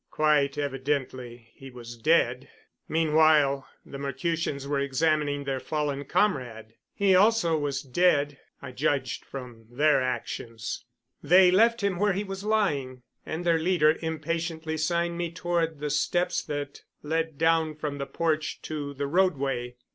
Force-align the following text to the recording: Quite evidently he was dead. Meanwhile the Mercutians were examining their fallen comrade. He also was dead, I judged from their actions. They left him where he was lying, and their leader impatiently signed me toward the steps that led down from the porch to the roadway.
Quite 0.09 0.57
evidently 0.57 1.51
he 1.53 1.69
was 1.69 1.95
dead. 1.95 2.49
Meanwhile 2.89 3.67
the 3.85 3.99
Mercutians 3.99 4.67
were 4.67 4.79
examining 4.79 5.43
their 5.43 5.59
fallen 5.59 6.05
comrade. 6.05 6.73
He 6.95 7.13
also 7.13 7.55
was 7.55 7.83
dead, 7.83 8.39
I 8.63 8.71
judged 8.71 9.23
from 9.23 9.67
their 9.69 10.01
actions. 10.01 10.85
They 11.21 11.51
left 11.51 11.81
him 11.83 11.99
where 11.99 12.13
he 12.13 12.23
was 12.23 12.43
lying, 12.43 13.03
and 13.27 13.45
their 13.45 13.59
leader 13.59 13.95
impatiently 14.01 14.75
signed 14.77 15.19
me 15.19 15.31
toward 15.31 15.79
the 15.79 15.91
steps 15.91 16.41
that 16.45 16.81
led 17.03 17.37
down 17.37 17.75
from 17.75 17.99
the 17.99 18.07
porch 18.07 18.59
to 18.63 18.95
the 18.95 19.05
roadway. 19.05 19.75